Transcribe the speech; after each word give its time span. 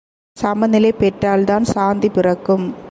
சம 0.37 0.67
நிலை 0.67 0.91
பெற்றால்தான் 0.91 1.63
சாந்தி 1.63 2.09
பிறக்கும். 2.09 2.75